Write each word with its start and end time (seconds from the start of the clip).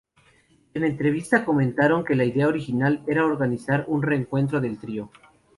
En 0.73 0.83
entrevista 0.83 1.45
comentaron 1.45 2.03
que 2.03 2.15
la 2.15 2.25
idea 2.25 2.47
original 2.47 3.03
era 3.05 3.23
organizar 3.23 3.85
un 3.87 4.01
reencuentro 4.01 4.59
del 4.59 4.79
trío. 4.79 5.11